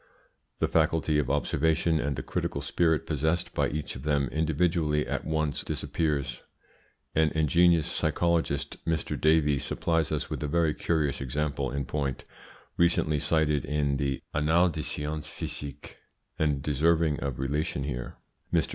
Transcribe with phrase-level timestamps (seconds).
[0.57, 5.25] The faculty of observation and the critical spirit possessed by each of them individually at
[5.25, 6.41] once disappears.
[7.13, 9.15] An ingenious psychologist, Mr.
[9.15, 12.25] Davey, supplies us with a very curious example in point,
[12.77, 15.93] recently cited in the Annales des Sciences Psychiques,
[16.39, 18.15] and deserving of relation here.
[18.51, 18.69] Mr.